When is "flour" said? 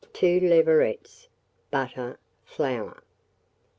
2.43-3.03